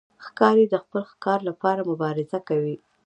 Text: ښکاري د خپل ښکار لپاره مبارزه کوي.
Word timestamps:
ښکاري 0.25 0.65
د 0.69 0.75
خپل 0.83 1.03
ښکار 1.11 1.39
لپاره 1.49 1.87
مبارزه 1.91 2.39
کوي. 2.47 2.75